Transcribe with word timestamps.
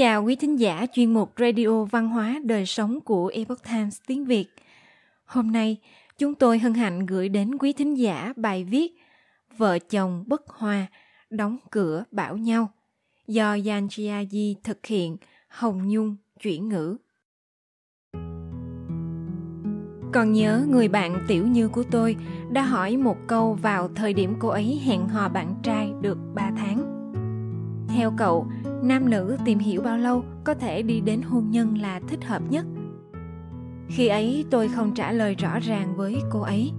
chào 0.00 0.24
quý 0.24 0.36
thính 0.36 0.60
giả 0.60 0.86
chuyên 0.92 1.14
mục 1.14 1.32
Radio 1.38 1.84
Văn 1.84 2.08
hóa 2.08 2.40
Đời 2.44 2.66
Sống 2.66 3.00
của 3.00 3.30
Epoch 3.34 3.62
Times 3.64 3.98
tiếng 4.06 4.24
Việt. 4.24 4.46
Hôm 5.24 5.52
nay, 5.52 5.76
chúng 6.18 6.34
tôi 6.34 6.58
hân 6.58 6.74
hạnh 6.74 7.06
gửi 7.06 7.28
đến 7.28 7.58
quý 7.58 7.72
thính 7.72 7.98
giả 7.98 8.32
bài 8.36 8.64
viết 8.64 8.92
Vợ 9.56 9.78
chồng 9.78 10.24
bất 10.26 10.48
hòa, 10.48 10.86
đóng 11.30 11.56
cửa 11.70 12.04
bảo 12.10 12.36
nhau 12.36 12.70
do 13.26 13.56
Yan 13.66 13.88
Chiayi 13.88 14.56
thực 14.64 14.86
hiện, 14.86 15.16
Hồng 15.48 15.88
Nhung 15.88 16.16
chuyển 16.42 16.68
ngữ. 16.68 16.96
Còn 20.12 20.32
nhớ 20.32 20.66
người 20.68 20.88
bạn 20.88 21.24
tiểu 21.28 21.46
như 21.46 21.68
của 21.68 21.84
tôi 21.90 22.16
đã 22.52 22.62
hỏi 22.62 22.96
một 22.96 23.16
câu 23.26 23.54
vào 23.62 23.88
thời 23.88 24.12
điểm 24.12 24.34
cô 24.38 24.48
ấy 24.48 24.80
hẹn 24.84 25.08
hò 25.08 25.28
bạn 25.28 25.54
trai 25.62 25.92
được 26.00 26.18
3 26.34 26.50
tháng. 26.56 26.96
Theo 27.88 28.12
cậu, 28.18 28.46
nam 28.82 29.10
nữ 29.10 29.36
tìm 29.44 29.58
hiểu 29.58 29.82
bao 29.82 29.98
lâu 29.98 30.24
có 30.44 30.54
thể 30.54 30.82
đi 30.82 31.00
đến 31.00 31.22
hôn 31.22 31.50
nhân 31.50 31.78
là 31.78 32.00
thích 32.08 32.24
hợp 32.24 32.42
nhất? 32.50 32.66
Khi 33.88 34.06
ấy 34.06 34.44
tôi 34.50 34.68
không 34.68 34.94
trả 34.94 35.12
lời 35.12 35.34
rõ 35.34 35.58
ràng 35.58 35.96
với 35.96 36.16
cô 36.30 36.40
ấy, 36.40 36.72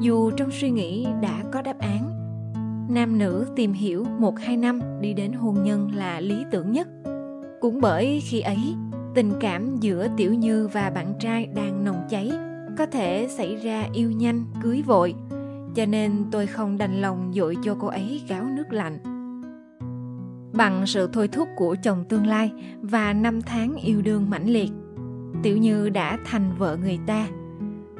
dù 0.00 0.30
trong 0.30 0.50
suy 0.50 0.70
nghĩ 0.70 1.06
đã 1.22 1.44
có 1.52 1.62
đáp 1.62 1.78
án. 1.78 2.10
Nam 2.90 3.18
nữ 3.18 3.46
tìm 3.56 3.72
hiểu 3.72 4.04
một 4.18 4.38
hai 4.38 4.56
năm 4.56 4.80
đi 5.00 5.12
đến 5.12 5.32
hôn 5.32 5.62
nhân 5.62 5.90
là 5.94 6.20
lý 6.20 6.44
tưởng 6.50 6.72
nhất. 6.72 6.88
Cũng 7.60 7.80
bởi 7.80 8.20
khi 8.24 8.40
ấy, 8.40 8.74
tình 9.14 9.32
cảm 9.40 9.76
giữa 9.76 10.08
Tiểu 10.16 10.34
Như 10.34 10.68
và 10.72 10.90
bạn 10.90 11.14
trai 11.20 11.46
đang 11.46 11.84
nồng 11.84 12.06
cháy 12.08 12.32
có 12.78 12.86
thể 12.86 13.28
xảy 13.30 13.56
ra 13.56 13.88
yêu 13.92 14.10
nhanh 14.10 14.44
cưới 14.62 14.82
vội 14.82 15.14
cho 15.74 15.86
nên 15.86 16.24
tôi 16.30 16.46
không 16.46 16.78
đành 16.78 17.02
lòng 17.02 17.32
dội 17.34 17.56
cho 17.62 17.76
cô 17.80 17.88
ấy 17.88 18.22
gáo 18.28 18.44
nước 18.44 18.72
lạnh 18.72 18.98
bằng 20.52 20.86
sự 20.86 21.08
thôi 21.12 21.28
thúc 21.28 21.48
của 21.56 21.76
chồng 21.82 22.04
tương 22.08 22.26
lai 22.26 22.52
và 22.82 23.12
năm 23.12 23.42
tháng 23.42 23.76
yêu 23.76 24.02
đương 24.02 24.30
mãnh 24.30 24.48
liệt. 24.48 24.70
Tiểu 25.42 25.56
như 25.56 25.88
đã 25.88 26.18
thành 26.24 26.52
vợ 26.58 26.76
người 26.76 26.98
ta. 27.06 27.28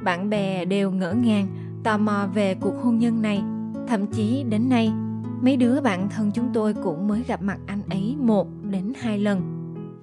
Bạn 0.05 0.31
bè 0.31 0.65
đều 0.65 0.91
ngỡ 0.91 1.13
ngàng, 1.13 1.47
tò 1.85 1.99
mò 1.99 2.29
về 2.35 2.55
cuộc 2.55 2.75
hôn 2.83 2.99
nhân 2.99 3.23
này. 3.23 3.43
Thậm 3.89 4.07
chí 4.07 4.45
đến 4.49 4.69
nay, 4.69 4.93
mấy 5.41 5.57
đứa 5.57 5.81
bạn 5.81 6.09
thân 6.09 6.31
chúng 6.35 6.49
tôi 6.55 6.75
cũng 6.75 7.09
mới 7.09 7.23
gặp 7.29 7.43
mặt 7.43 7.59
anh 7.67 7.83
ấy 7.91 8.17
một 8.21 8.49
đến 8.71 8.93
hai 9.01 9.19
lần, 9.19 9.43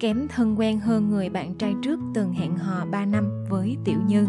kém 0.00 0.28
thân 0.28 0.58
quen 0.58 0.80
hơn 0.80 1.10
người 1.10 1.28
bạn 1.28 1.54
trai 1.54 1.74
trước 1.82 2.00
từng 2.14 2.32
hẹn 2.32 2.56
hò 2.56 2.84
3 2.90 3.04
năm 3.04 3.44
với 3.48 3.76
Tiểu 3.84 3.98
Như. 4.06 4.26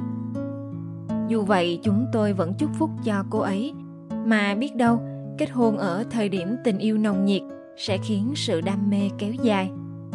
Dù 1.28 1.44
vậy, 1.44 1.80
chúng 1.84 2.06
tôi 2.14 2.34
vẫn 2.34 2.54
chúc 2.54 2.70
phúc 2.74 2.90
cho 3.04 3.24
cô 3.30 3.40
ấy. 3.40 3.74
Mà 4.26 4.56
biết 4.56 4.76
đâu, 4.76 5.02
kết 5.38 5.50
hôn 5.50 5.78
ở 5.78 6.04
thời 6.12 6.30
điểm 6.30 6.56
tình 6.64 6.78
yêu 6.78 6.98
nồng 6.98 7.26
nhiệt 7.26 7.42
sẽ 7.78 7.98
khiến 7.98 8.34
sự 8.36 8.62
đam 8.62 8.90
mê 8.90 9.10
kéo 9.18 9.34
dài. 9.34 9.72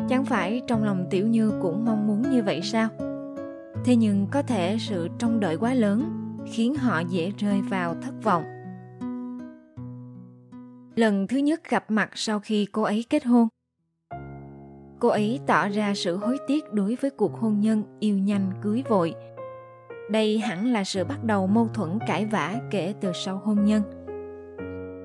Chẳng 0.08 0.24
phải 0.24 0.62
trong 0.66 0.84
lòng 0.84 1.06
Tiểu 1.10 1.26
Như 1.26 1.52
cũng 1.62 1.84
mong 1.84 2.06
muốn 2.06 2.22
như 2.30 2.42
vậy 2.42 2.60
sao? 2.62 2.88
Thế 3.84 3.96
nhưng 3.96 4.26
có 4.30 4.42
thể 4.42 4.76
sự 4.80 5.08
trông 5.18 5.40
đợi 5.40 5.56
quá 5.56 5.74
lớn 5.74 6.16
Khiến 6.52 6.74
họ 6.74 7.00
dễ 7.00 7.32
rơi 7.38 7.62
vào 7.62 7.94
thất 8.02 8.14
vọng. 8.22 8.44
Lần 10.94 11.26
thứ 11.26 11.36
nhất 11.36 11.60
gặp 11.70 11.90
mặt 11.90 12.10
sau 12.14 12.40
khi 12.40 12.66
cô 12.72 12.82
ấy 12.82 13.04
kết 13.10 13.24
hôn. 13.24 13.48
Cô 14.98 15.08
ấy 15.08 15.40
tỏ 15.46 15.68
ra 15.68 15.94
sự 15.94 16.16
hối 16.16 16.38
tiếc 16.46 16.72
đối 16.72 16.94
với 16.94 17.10
cuộc 17.10 17.40
hôn 17.40 17.60
nhân 17.60 17.82
yêu 18.00 18.18
nhanh 18.18 18.52
cưới 18.62 18.82
vội– 18.88 19.14
đây 20.10 20.38
hẳn 20.38 20.66
là 20.66 20.84
sự 20.84 21.04
bắt 21.04 21.24
đầu 21.24 21.46
mâu 21.46 21.68
thuẫn 21.74 21.98
cãi 22.06 22.26
vã 22.26 22.56
kể 22.70 22.94
từ 23.00 23.12
sau 23.14 23.40
hôn 23.44 23.64
nhân. 23.64 23.82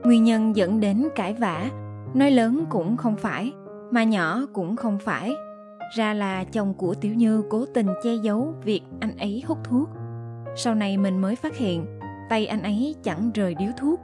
Nguyên 0.04 0.24
nhân 0.24 0.56
dẫn 0.56 0.80
đến 0.80 1.08
cãi 1.16 1.34
vã 1.34 1.70
nói 2.16 2.32
lớn 2.32 2.66
cũng 2.70 2.98
không 2.98 3.16
phải 3.16 3.54
mà 3.92 4.04
nhỏ 4.04 4.42
cũng 4.54 4.76
không 4.76 5.00
phải 5.00 5.34
ra 5.98 6.14
là 6.14 6.44
chồng 6.44 6.74
của 6.74 6.96
tiểu 6.96 7.14
như 7.14 7.44
cố 7.50 7.66
tình 7.74 7.88
che 8.04 8.16
giấu 8.16 8.56
việc 8.64 8.82
anh 9.00 9.18
ấy 9.18 9.44
hút 9.48 9.58
thuốc 9.64 9.90
sau 10.56 10.76
này 10.76 10.98
mình 10.98 11.22
mới 11.22 11.36
phát 11.36 11.58
hiện 11.58 11.86
tay 12.30 12.46
anh 12.46 12.64
ấy 12.64 12.96
chẳng 13.04 13.32
rời 13.34 13.56
điếu 13.56 13.70
thuốc 13.78 14.00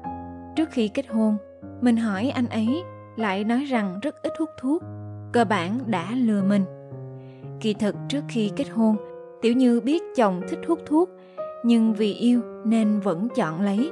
trước 0.55 0.69
khi 0.71 0.87
kết 0.87 1.07
hôn 1.09 1.37
mình 1.81 1.97
hỏi 1.97 2.29
anh 2.29 2.49
ấy 2.49 2.83
lại 3.17 3.43
nói 3.43 3.63
rằng 3.63 3.99
rất 4.01 4.15
ít 4.21 4.33
hút 4.39 4.49
thuốc 4.59 4.83
cơ 5.33 5.45
bản 5.45 5.79
đã 5.85 6.11
lừa 6.15 6.43
mình 6.43 6.65
kỳ 7.59 7.73
thực 7.73 7.95
trước 8.09 8.23
khi 8.27 8.51
kết 8.55 8.69
hôn 8.69 8.97
Tiểu 9.41 9.53
Như 9.53 9.79
biết 9.79 10.03
chồng 10.15 10.41
thích 10.49 10.59
hút 10.67 10.79
thuốc, 10.85 11.09
nhưng 11.63 11.93
vì 11.93 12.13
yêu 12.13 12.41
nên 12.65 12.99
vẫn 12.99 13.27
chọn 13.35 13.61
lấy. 13.61 13.91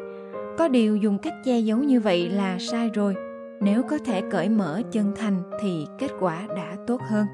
Có 0.58 0.68
điều 0.68 0.96
dùng 0.98 1.18
cách 1.18 1.34
che 1.46 1.60
giấu 1.60 1.78
như 1.78 2.00
vậy 2.00 2.30
là 2.30 2.58
sai 2.60 2.90
rồi. 2.94 3.16
Nếu 3.62 3.84
có 3.84 3.98
thể 4.06 4.22
cởi 4.32 4.50
mở 4.50 4.82
chân 4.92 5.14
thành 5.16 5.42
thì 5.62 5.86
kết 5.98 6.12
quả 6.20 6.48
đã 6.56 6.76
tốt 6.88 7.02
hơn. 7.02 7.26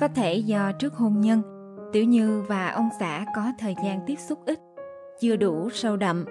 Có 0.00 0.08
thể 0.08 0.34
do 0.34 0.72
trước 0.72 0.94
hôn 0.94 1.20
nhân, 1.20 1.42
Tiểu 1.92 2.04
Như 2.04 2.42
và 2.48 2.68
ông 2.68 2.88
xã 3.00 3.24
có 3.36 3.52
thời 3.58 3.74
gian 3.84 4.00
tiếp 4.06 4.16
xúc 4.28 4.38
ít, 4.46 4.58
chưa 5.20 5.36
đủ 5.36 5.70
sâu 5.70 5.96
đậm, 5.96 6.24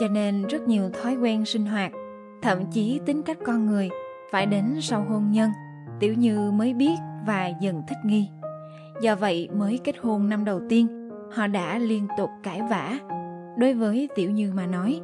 cho 0.00 0.08
nên 0.08 0.46
rất 0.46 0.62
nhiều 0.62 0.90
thói 1.02 1.14
quen 1.14 1.44
sinh 1.44 1.66
hoạt, 1.66 1.92
thậm 2.42 2.58
chí 2.72 3.00
tính 3.06 3.22
cách 3.22 3.38
con 3.46 3.66
người 3.66 3.90
phải 4.32 4.46
đến 4.46 4.76
sau 4.80 5.04
hôn 5.08 5.30
nhân, 5.30 5.50
Tiểu 6.00 6.14
Như 6.14 6.50
mới 6.50 6.74
biết 6.74 6.96
và 7.26 7.48
dần 7.60 7.82
thích 7.88 7.98
nghi 8.04 8.28
do 9.00 9.16
vậy 9.16 9.48
mới 9.58 9.80
kết 9.84 9.98
hôn 9.98 10.28
năm 10.28 10.44
đầu 10.44 10.60
tiên 10.68 11.10
họ 11.32 11.46
đã 11.46 11.78
liên 11.78 12.06
tục 12.18 12.30
cãi 12.42 12.62
vã 12.70 12.98
đối 13.58 13.74
với 13.74 14.08
tiểu 14.14 14.30
như 14.30 14.52
mà 14.54 14.66
nói 14.66 15.00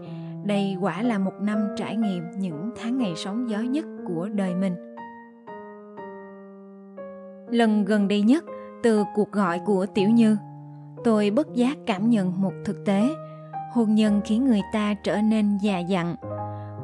đây 0.47 0.77
quả 0.81 1.03
là 1.03 1.19
một 1.19 1.33
năm 1.41 1.59
trải 1.77 1.97
nghiệm 1.97 2.23
những 2.39 2.71
tháng 2.77 2.99
ngày 2.99 3.13
sóng 3.17 3.51
gió 3.51 3.59
nhất 3.59 3.85
của 4.07 4.29
đời 4.33 4.55
mình. 4.55 4.75
Lần 7.51 7.85
gần 7.85 8.09
đây 8.09 8.23
nhất, 8.23 8.45
từ 8.83 9.05
cuộc 9.15 9.33
gọi 9.33 9.61
của 9.67 9.87
tiểu 9.95 10.11
như, 10.11 10.37
tôi 11.05 11.31
bất 11.31 11.55
giác 11.55 11.77
cảm 11.87 12.11
nhận 12.11 12.41
một 12.43 12.53
thực 12.65 12.85
tế. 12.85 13.09
Hôn 13.73 13.95
nhân 13.95 14.21
khiến 14.25 14.45
người 14.45 14.61
ta 14.73 14.95
trở 14.95 15.21
nên 15.23 15.59
già 15.63 15.79
dặn. 15.79 16.17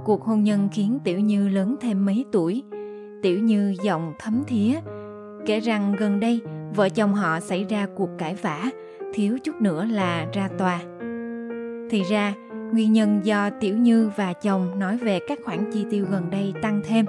Cuộc 0.05 0.25
hôn 0.25 0.45
nhân 0.45 0.69
khiến 0.73 0.99
tiểu 1.05 1.21
như 1.21 1.49
lớn 1.49 1.77
thêm 1.81 2.07
mấy 2.07 2.25
tuổi. 2.33 2.63
Tiểu 3.23 3.39
như 3.39 3.75
giọng 3.85 4.13
thấm 4.19 4.43
thía, 4.47 4.75
kể 5.47 5.61
rằng 5.61 5.95
gần 5.99 6.21
đây 6.21 6.41
vợ 6.75 6.89
chồng 6.89 7.15
họ 7.15 7.41
xảy 7.41 7.65
ra 7.65 7.87
cuộc 7.97 8.09
cãi 8.19 8.35
vã, 8.35 8.71
thiếu 9.15 9.39
chút 9.45 9.61
nữa 9.61 9.85
là 9.85 10.27
ra 10.33 10.49
tòa. 10.59 10.81
Thì 11.91 12.03
ra 12.03 12.35
nguyên 12.73 12.93
nhân 12.93 13.21
do 13.25 13.51
tiểu 13.51 13.77
như 13.77 14.11
và 14.17 14.33
chồng 14.33 14.79
nói 14.79 14.97
về 14.97 15.21
các 15.29 15.39
khoản 15.45 15.71
chi 15.73 15.87
tiêu 15.91 16.07
gần 16.11 16.31
đây 16.31 16.55
tăng 16.63 16.81
thêm, 16.85 17.07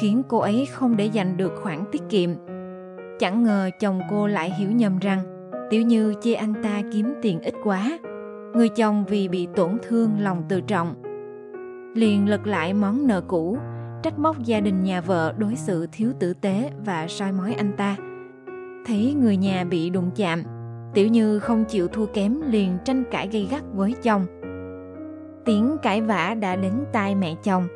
khiến 0.00 0.22
cô 0.28 0.38
ấy 0.38 0.66
không 0.72 0.96
để 0.96 1.06
dành 1.06 1.36
được 1.36 1.52
khoản 1.62 1.84
tiết 1.92 2.02
kiệm. 2.08 2.30
Chẳng 3.18 3.42
ngờ 3.42 3.70
chồng 3.80 4.00
cô 4.10 4.26
lại 4.26 4.52
hiểu 4.58 4.70
nhầm 4.70 4.98
rằng 4.98 5.22
tiểu 5.70 5.82
như 5.82 6.14
chê 6.20 6.34
anh 6.34 6.54
ta 6.62 6.82
kiếm 6.92 7.14
tiền 7.22 7.40
ít 7.40 7.54
quá, 7.64 7.98
người 8.54 8.68
chồng 8.68 9.04
vì 9.08 9.28
bị 9.28 9.48
tổn 9.56 9.78
thương 9.88 10.10
lòng 10.20 10.42
tự 10.48 10.60
trọng. 10.60 10.94
Liền 11.94 12.28
lật 12.28 12.46
lại 12.46 12.74
món 12.74 13.06
nợ 13.06 13.20
cũ, 13.20 13.58
trách 14.02 14.18
móc 14.18 14.38
gia 14.44 14.60
đình 14.60 14.84
nhà 14.84 15.00
vợ 15.00 15.34
đối 15.38 15.56
xử 15.56 15.86
thiếu 15.92 16.12
tử 16.20 16.34
tế 16.34 16.70
và 16.84 17.06
soi 17.08 17.32
mói 17.32 17.54
anh 17.54 17.72
ta. 17.76 17.96
Thấy 18.86 19.14
người 19.20 19.36
nhà 19.36 19.64
bị 19.64 19.90
đụng 19.90 20.10
chạm, 20.16 20.42
tiểu 20.94 21.08
như 21.08 21.38
không 21.38 21.64
chịu 21.64 21.88
thua 21.88 22.06
kém 22.06 22.40
liền 22.50 22.78
tranh 22.84 23.04
cãi 23.10 23.28
gây 23.32 23.48
gắt 23.50 23.62
với 23.74 23.94
chồng 24.02 24.26
tiếng 25.44 25.76
cãi 25.82 26.00
vã 26.00 26.34
đã 26.40 26.56
đến 26.56 26.72
tai 26.92 27.14
mẹ 27.14 27.34
chồng. 27.42 27.68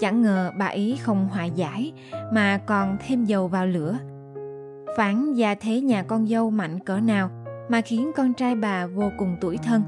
Chẳng 0.00 0.22
ngờ 0.22 0.52
bà 0.58 0.66
ý 0.66 0.96
không 0.96 1.28
hòa 1.28 1.44
giải, 1.44 1.92
mà 2.32 2.58
còn 2.66 2.96
thêm 3.06 3.24
dầu 3.24 3.48
vào 3.48 3.66
lửa. 3.66 3.98
Phán 4.96 5.32
gia 5.32 5.54
thế 5.54 5.80
nhà 5.80 6.02
con 6.02 6.26
dâu 6.26 6.50
mạnh 6.50 6.78
cỡ 6.78 7.00
nào 7.00 7.30
mà 7.68 7.80
khiến 7.80 8.10
con 8.16 8.34
trai 8.34 8.54
bà 8.54 8.86
vô 8.86 9.10
cùng 9.18 9.36
tuổi 9.40 9.56
thân. 9.56 9.82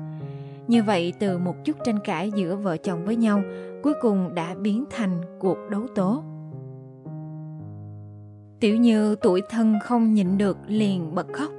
Như 0.69 0.83
vậy 0.83 1.13
từ 1.19 1.39
một 1.39 1.65
chút 1.65 1.77
tranh 1.85 1.99
cãi 2.05 2.31
giữa 2.35 2.57
vợ 2.57 2.77
chồng 2.77 3.05
với 3.05 3.17
nhau, 3.17 3.43
cuối 3.83 3.95
cùng 4.01 4.35
đã 4.35 4.55
biến 4.55 4.85
thành 4.91 5.21
cuộc 5.41 5.59
đấu 5.71 5.83
tố. 5.95 6.23
Tiểu 8.61 8.77
Như 8.77 9.17
tuổi 9.23 9.43
thân 9.51 9.79
không 9.85 10.15
nhịn 10.15 10.39
được 10.39 10.59
liền 10.67 11.15
bật 11.15 11.27
khóc. 11.33 11.51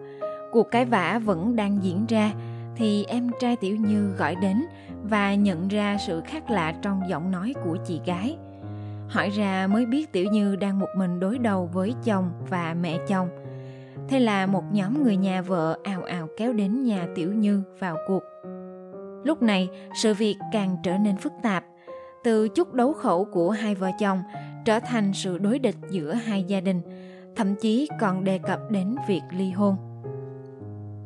Cuộc 0.51 0.71
cãi 0.71 0.85
vã 0.85 1.21
vẫn 1.25 1.55
đang 1.55 1.83
diễn 1.83 2.05
ra, 2.05 2.31
thì 2.75 3.05
em 3.05 3.29
trai 3.39 3.55
Tiểu 3.55 3.75
Như 3.75 4.11
gọi 4.17 4.35
đến 4.35 4.65
và 5.09 5.35
nhận 5.35 5.67
ra 5.67 5.97
sự 5.97 6.21
khác 6.21 6.49
lạ 6.49 6.73
trong 6.81 7.01
giọng 7.09 7.31
nói 7.31 7.53
của 7.65 7.77
chị 7.87 8.01
gái. 8.05 8.37
Hỏi 9.07 9.29
ra 9.29 9.67
mới 9.67 9.85
biết 9.85 10.11
Tiểu 10.11 10.25
Như 10.31 10.55
đang 10.55 10.79
một 10.79 10.87
mình 10.97 11.19
đối 11.19 11.37
đầu 11.37 11.69
với 11.73 11.93
chồng 12.03 12.31
và 12.49 12.75
mẹ 12.81 12.97
chồng. 13.07 13.29
Thế 14.09 14.19
là 14.19 14.45
một 14.45 14.63
nhóm 14.71 15.03
người 15.03 15.17
nhà 15.17 15.41
vợ 15.41 15.77
ào 15.83 16.03
ào 16.03 16.27
kéo 16.37 16.53
đến 16.53 16.83
nhà 16.83 17.07
Tiểu 17.15 17.33
Như 17.33 17.63
vào 17.79 17.97
cuộc. 18.07 18.23
Lúc 19.23 19.41
này, 19.41 19.69
sự 20.01 20.13
việc 20.13 20.35
càng 20.51 20.77
trở 20.83 20.97
nên 20.97 21.17
phức 21.17 21.33
tạp. 21.43 21.65
Từ 22.23 22.47
chút 22.47 22.73
đấu 22.73 22.93
khẩu 22.93 23.25
của 23.25 23.51
hai 23.51 23.75
vợ 23.75 23.91
chồng 23.99 24.23
trở 24.65 24.79
thành 24.79 25.13
sự 25.13 25.37
đối 25.37 25.59
địch 25.59 25.75
giữa 25.89 26.13
hai 26.13 26.43
gia 26.43 26.61
đình 26.61 26.81
thậm 27.35 27.55
chí 27.55 27.87
còn 27.99 28.23
đề 28.23 28.37
cập 28.37 28.59
đến 28.71 28.95
việc 29.07 29.21
ly 29.37 29.51
hôn 29.51 29.75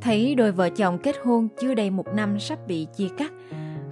thấy 0.01 0.35
đôi 0.35 0.51
vợ 0.51 0.69
chồng 0.69 0.97
kết 0.97 1.15
hôn 1.23 1.47
chưa 1.61 1.73
đầy 1.73 1.89
một 1.89 2.07
năm 2.15 2.39
sắp 2.39 2.67
bị 2.67 2.87
chia 2.95 3.07
cắt 3.17 3.31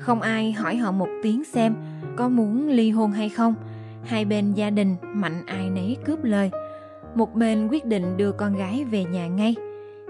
không 0.07 0.21
ai 0.21 0.51
hỏi 0.51 0.75
họ 0.75 0.92
một 0.92 1.09
tiếng 1.24 1.44
xem 1.44 1.75
có 2.15 2.30
muốn 2.30 2.68
ly 2.68 2.92
hôn 2.92 3.12
hay 3.12 3.30
không. 3.30 3.56
Hai 4.04 4.25
bên 4.25 4.54
gia 4.54 4.69
đình 4.69 4.95
mạnh 5.01 5.44
ai 5.45 5.69
nấy 5.69 5.98
cướp 6.06 6.24
lời. 6.24 6.51
Một 7.15 7.36
bên 7.36 7.68
quyết 7.68 7.86
định 7.86 8.18
đưa 8.18 8.31
con 8.31 8.57
gái 8.57 8.83
về 8.83 9.04
nhà 9.04 9.27
ngay. 9.27 9.56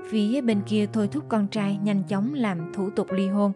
Phía 0.10 0.42
bên 0.42 0.62
kia 0.66 0.88
thôi 0.94 1.10
thúc 1.12 1.24
con 1.30 1.48
trai 1.48 1.80
nhanh 1.84 2.04
chóng 2.04 2.34
làm 2.34 2.72
thủ 2.74 2.90
tục 2.90 3.12
ly 3.12 3.28
hôn. 3.28 3.52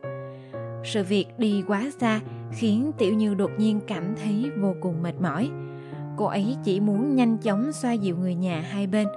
Sự 0.83 1.03
việc 1.03 1.25
đi 1.37 1.63
quá 1.67 1.89
xa 1.99 2.19
khiến 2.51 2.91
tiểu 2.97 3.13
như 3.13 3.33
đột 3.33 3.51
nhiên 3.57 3.79
cảm 3.87 4.03
thấy 4.23 4.51
vô 4.61 4.75
cùng 4.81 5.03
mệt 5.03 5.21
mỏi. 5.21 5.49
Cô 6.17 6.25
ấy 6.25 6.55
chỉ 6.63 6.79
muốn 6.79 7.15
nhanh 7.15 7.37
chóng 7.37 7.71
xoa 7.71 7.91
dịu 7.91 8.17
người 8.17 8.35
nhà 8.35 8.63
hai 8.71 8.87
bên, 8.87 9.07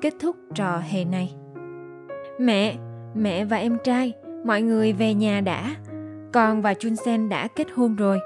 kết 0.00 0.14
thúc 0.20 0.36
trò 0.54 0.78
hề 0.78 1.04
này. 1.04 1.34
Mẹ 2.40 2.76
mẹ 3.14 3.44
và 3.44 3.56
em 3.56 3.78
trai, 3.84 4.12
mọi 4.44 4.62
người 4.62 4.92
về 4.92 5.14
nhà 5.14 5.40
đã 5.40 5.76
con 6.32 6.62
và 6.62 6.74
chun 6.74 6.96
sen 6.96 7.28
đã 7.28 7.48
kết 7.48 7.66
hôn 7.74 7.96
rồi. 7.96 8.18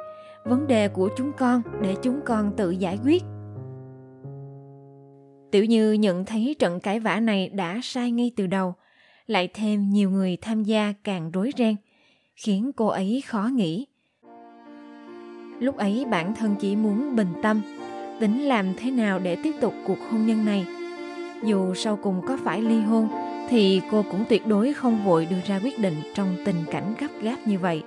Vấn 0.44 0.66
đề 0.66 0.88
của 0.88 1.08
chúng 1.16 1.32
con 1.38 1.62
để 1.82 1.96
chúng 2.02 2.20
con 2.24 2.52
tự 2.56 2.70
giải 2.70 2.98
quyết. 3.04 3.22
Tiểu 5.50 5.64
như 5.64 5.92
nhận 5.92 6.24
thấy 6.24 6.56
trận 6.58 6.80
cãi 6.80 7.00
vã 7.00 7.20
này 7.20 7.48
đã 7.48 7.80
sai 7.82 8.10
ngay 8.10 8.30
từ 8.36 8.46
đầu, 8.46 8.74
lại 9.26 9.48
thêm 9.54 9.90
nhiều 9.90 10.10
người 10.10 10.36
tham 10.36 10.62
gia 10.62 10.94
càng 11.04 11.30
rối 11.30 11.50
ren, 11.56 11.76
khiến 12.34 12.70
cô 12.76 12.86
ấy 12.86 13.22
khó 13.26 13.50
nghĩ. 13.52 13.86
Lúc 15.60 15.76
ấy 15.76 16.04
bản 16.10 16.34
thân 16.34 16.54
chỉ 16.60 16.76
muốn 16.76 17.16
bình 17.16 17.32
tâm, 17.42 17.60
tính 18.20 18.42
làm 18.42 18.66
thế 18.76 18.90
nào 18.90 19.18
để 19.18 19.36
tiếp 19.42 19.52
tục 19.60 19.74
cuộc 19.86 19.98
hôn 20.10 20.26
nhân 20.26 20.44
này. 20.44 20.66
Dù 21.44 21.74
sau 21.74 21.98
cùng 22.02 22.22
có 22.26 22.38
phải 22.44 22.62
ly 22.62 22.80
hôn, 22.80 23.08
thì 23.48 23.80
cô 23.90 24.04
cũng 24.10 24.24
tuyệt 24.28 24.46
đối 24.46 24.72
không 24.72 25.04
vội 25.04 25.26
đưa 25.30 25.40
ra 25.46 25.60
quyết 25.64 25.78
định 25.78 25.96
trong 26.14 26.36
tình 26.44 26.64
cảnh 26.70 26.94
gấp 27.00 27.08
gáp 27.22 27.36
như 27.46 27.58
vậy 27.58 27.82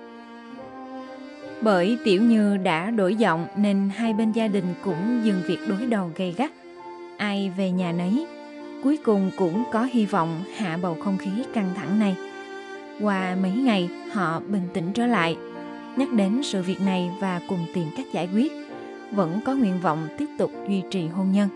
bởi 1.62 1.98
tiểu 2.04 2.22
như 2.22 2.56
đã 2.56 2.90
đổi 2.90 3.14
giọng 3.14 3.46
nên 3.56 3.90
hai 3.96 4.12
bên 4.12 4.32
gia 4.32 4.48
đình 4.48 4.74
cũng 4.84 5.20
dừng 5.24 5.42
việc 5.46 5.58
đối 5.68 5.86
đầu 5.86 6.10
gay 6.16 6.34
gắt. 6.36 6.52
Ai 7.16 7.52
về 7.56 7.70
nhà 7.70 7.92
nấy, 7.92 8.26
cuối 8.84 8.98
cùng 9.04 9.30
cũng 9.38 9.64
có 9.72 9.84
hy 9.84 10.06
vọng 10.06 10.42
hạ 10.56 10.78
bầu 10.82 10.96
không 11.04 11.18
khí 11.18 11.30
căng 11.54 11.70
thẳng 11.76 11.98
này. 11.98 12.16
Qua 13.00 13.36
mấy 13.42 13.52
ngày, 13.52 13.90
họ 14.12 14.40
bình 14.48 14.68
tĩnh 14.74 14.92
trở 14.92 15.06
lại. 15.06 15.36
Nhắc 15.96 16.12
đến 16.12 16.40
sự 16.42 16.62
việc 16.62 16.80
này 16.80 17.10
và 17.20 17.40
cùng 17.48 17.66
tìm 17.74 17.86
cách 17.96 18.06
giải 18.12 18.28
quyết, 18.34 18.52
vẫn 19.12 19.40
có 19.44 19.54
nguyện 19.54 19.80
vọng 19.82 20.08
tiếp 20.18 20.26
tục 20.38 20.50
duy 20.68 20.82
trì 20.90 21.06
hôn 21.06 21.32
nhân. 21.32 21.48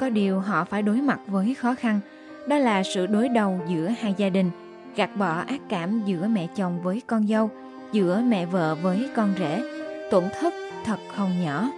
Có 0.00 0.08
điều 0.08 0.40
họ 0.40 0.64
phải 0.64 0.82
đối 0.82 0.96
mặt 0.96 1.20
với 1.26 1.54
khó 1.54 1.74
khăn, 1.74 2.00
đó 2.48 2.58
là 2.58 2.82
sự 2.82 3.06
đối 3.06 3.28
đầu 3.28 3.60
giữa 3.68 3.88
hai 4.00 4.14
gia 4.16 4.28
đình, 4.28 4.50
gạt 4.96 5.16
bỏ 5.16 5.42
ác 5.46 5.60
cảm 5.68 6.02
giữa 6.06 6.28
mẹ 6.28 6.46
chồng 6.56 6.82
với 6.82 7.02
con 7.06 7.26
dâu 7.26 7.50
giữa 7.92 8.22
mẹ 8.26 8.46
vợ 8.46 8.74
với 8.74 9.08
con 9.16 9.34
rể, 9.38 9.62
tổn 10.10 10.24
thất 10.40 10.54
thật 10.84 10.98
không 11.16 11.42
nhỏ. 11.42 11.70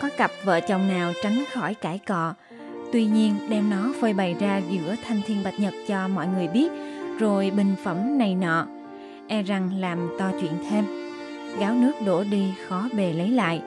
Có 0.00 0.08
cặp 0.16 0.30
vợ 0.44 0.60
chồng 0.60 0.88
nào 0.88 1.12
tránh 1.22 1.44
khỏi 1.52 1.74
cãi 1.74 2.00
cọ, 2.06 2.34
tuy 2.92 3.06
nhiên 3.06 3.34
đem 3.48 3.70
nó 3.70 3.92
phơi 4.00 4.12
bày 4.12 4.36
ra 4.40 4.60
giữa 4.70 4.96
thanh 5.04 5.20
thiên 5.26 5.44
bạch 5.44 5.60
nhật 5.60 5.74
cho 5.88 6.08
mọi 6.08 6.26
người 6.26 6.48
biết, 6.48 6.68
rồi 7.18 7.50
bình 7.50 7.74
phẩm 7.84 8.18
này 8.18 8.34
nọ 8.34 8.66
e 9.28 9.42
rằng 9.42 9.70
làm 9.80 10.08
to 10.18 10.30
chuyện 10.40 10.52
thêm. 10.70 10.84
Gáo 11.58 11.74
nước 11.74 11.92
đổ 12.06 12.24
đi 12.24 12.54
khó 12.68 12.88
bề 12.96 13.12
lấy 13.12 13.30
lại, 13.30 13.62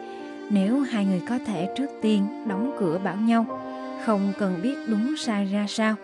nếu 0.50 0.80
hai 0.80 1.06
người 1.06 1.22
có 1.30 1.40
thể 1.48 1.68
trước 1.78 1.88
tiên 2.02 2.28
đóng 2.48 2.76
cửa 2.80 3.00
bảo 3.04 3.16
nhau, 3.16 3.46
không 4.06 4.34
cần 4.40 4.60
biết 4.64 4.76
đúng 4.88 5.16
sai 5.18 5.46
ra 5.46 5.66
sao. 5.70 5.96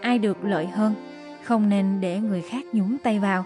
Ai 0.00 0.18
được 0.18 0.44
lợi 0.44 0.66
hơn, 0.66 0.94
không 1.42 1.68
nên 1.68 2.00
để 2.00 2.18
người 2.20 2.42
khác 2.42 2.64
nhúng 2.72 2.98
tay 2.98 3.18
vào 3.18 3.44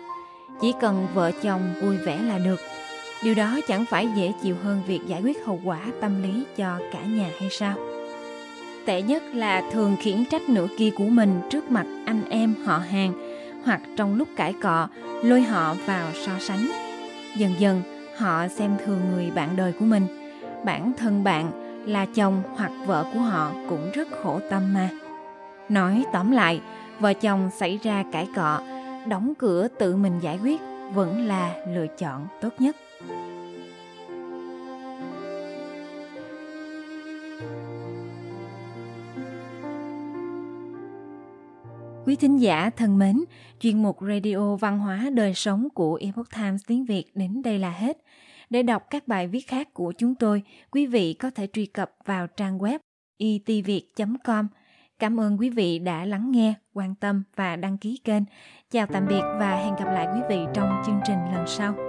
chỉ 0.61 0.73
cần 0.81 1.07
vợ 1.15 1.33
chồng 1.43 1.75
vui 1.83 1.97
vẻ 1.97 2.19
là 2.23 2.39
được. 2.39 2.61
Điều 3.25 3.35
đó 3.35 3.59
chẳng 3.69 3.85
phải 3.91 4.09
dễ 4.17 4.33
chịu 4.43 4.57
hơn 4.63 4.83
việc 4.87 5.01
giải 5.07 5.23
quyết 5.23 5.47
hậu 5.47 5.61
quả 5.65 5.81
tâm 6.01 6.23
lý 6.23 6.45
cho 6.57 6.79
cả 6.93 7.01
nhà 7.03 7.31
hay 7.41 7.49
sao? 7.51 7.75
Tệ 8.87 9.03
nhất 9.03 9.23
là 9.35 9.63
thường 9.73 9.97
khiển 10.01 10.25
trách 10.25 10.49
nửa 10.49 10.67
kia 10.79 10.91
của 10.97 11.05
mình 11.05 11.41
trước 11.51 11.71
mặt 11.71 11.87
anh 12.07 12.25
em, 12.31 12.55
họ 12.65 12.79
hàng, 12.79 13.13
hoặc 13.65 13.81
trong 13.97 14.15
lúc 14.15 14.29
cãi 14.37 14.55
cọ, 14.63 14.89
lôi 15.23 15.43
họ 15.43 15.75
vào 15.87 16.09
so 16.27 16.33
sánh. 16.41 16.69
Dần 17.37 17.55
dần, 17.59 17.83
họ 18.17 18.49
xem 18.49 18.77
thường 18.85 19.01
người 19.15 19.31
bạn 19.31 19.57
đời 19.57 19.73
của 19.73 19.85
mình. 19.85 20.07
Bản 20.65 20.93
thân 20.99 21.25
bạn 21.25 21.51
là 21.87 22.07
chồng 22.15 22.43
hoặc 22.57 22.73
vợ 22.87 23.05
của 23.15 23.21
họ 23.21 23.53
cũng 23.69 23.91
rất 23.95 24.09
khổ 24.23 24.41
tâm 24.51 24.75
mà. 24.75 24.89
Nói 25.69 26.05
tóm 26.13 26.31
lại, 26.31 26.61
vợ 27.01 27.13
chồng 27.13 27.51
xảy 27.57 27.79
ra 27.83 28.05
cãi 28.13 28.29
cọ 28.37 28.61
đóng 29.09 29.33
cửa 29.39 29.69
tự 29.79 29.97
mình 29.97 30.19
giải 30.21 30.39
quyết 30.43 30.61
vẫn 30.95 31.27
là 31.27 31.65
lựa 31.69 31.87
chọn 31.99 32.27
tốt 32.41 32.51
nhất 32.59 32.77
Quý 42.09 42.17
thính 42.17 42.41
giả 42.41 42.71
thân 42.71 42.99
mến, 42.99 43.25
chuyên 43.61 43.83
mục 43.83 43.97
Radio 44.01 44.57
Văn 44.57 44.79
hóa 44.79 45.11
Đời 45.15 45.35
Sống 45.35 45.69
của 45.75 45.99
Epoch 46.03 46.31
Times 46.35 46.63
tiếng 46.67 46.85
Việt 46.85 47.05
đến 47.15 47.43
đây 47.43 47.59
là 47.59 47.71
hết. 47.71 47.99
Để 48.51 48.63
đọc 48.63 48.83
các 48.91 49.09
bài 49.09 49.29
viết 49.29 49.41
khác 49.41 49.75
của 49.75 49.93
chúng 49.99 50.15
tôi, 50.15 50.43
quý 50.71 50.87
vị 50.87 51.15
có 51.15 51.31
thể 51.31 51.47
truy 51.53 51.67
cập 51.67 51.93
vào 52.05 52.27
trang 52.27 52.59
web 52.59 52.79
e 53.19 53.27
itviet.com. 53.47 54.49
Cảm 54.99 55.21
ơn 55.21 55.41
quý 55.41 55.51
vị 55.51 55.79
đã 55.79 56.05
lắng 56.05 56.31
nghe, 56.31 56.55
quan 56.73 56.95
tâm 56.95 57.23
và 57.37 57.57
đăng 57.57 57.79
ký 57.79 58.01
kênh. 58.05 58.23
Chào 58.71 58.87
tạm 58.87 59.07
biệt 59.09 59.23
và 59.39 59.57
hẹn 59.57 59.75
gặp 59.77 59.93
lại 59.93 60.07
quý 60.15 60.21
vị 60.29 60.45
trong 60.55 60.83
chương 60.87 61.01
trình 61.07 61.19
lần 61.35 61.47
sau. 61.47 61.88